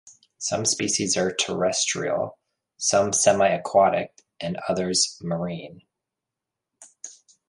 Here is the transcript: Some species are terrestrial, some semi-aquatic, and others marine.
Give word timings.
Some 0.39 0.65
species 0.65 1.15
are 1.15 1.31
terrestrial, 1.31 2.39
some 2.77 3.13
semi-aquatic, 3.13 4.15
and 4.39 4.59
others 4.67 5.19
marine. 5.21 5.83